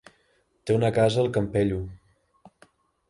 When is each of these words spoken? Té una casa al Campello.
Té 0.69 0.77
una 0.77 0.89
casa 0.95 1.21
al 1.25 1.29
Campello. 1.37 1.77